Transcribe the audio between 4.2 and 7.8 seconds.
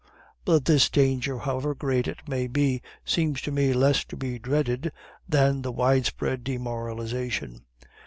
dreaded than the widespread demoralization.